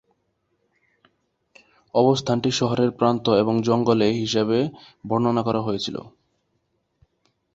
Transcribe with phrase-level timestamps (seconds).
[1.95, 4.57] অবস্থানটি "শহরের প্রান্ত এবং জঙ্গলে" হিসাবে
[5.05, 5.97] বর্ণনা করা হয়েছিল।